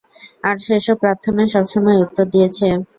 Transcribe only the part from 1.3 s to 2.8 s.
সবসময় উত্তর দিয়েছে।